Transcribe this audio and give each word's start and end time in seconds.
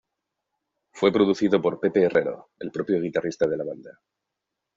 Fue 0.93 1.13
producido 1.13 1.61
por 1.61 1.79
Pepe 1.79 2.01
Herrero, 2.01 2.49
el 2.57 2.71
propio 2.71 2.99
guitarrista 2.99 3.45
de 3.45 3.55
la 3.57 3.63
banda. 3.65 4.01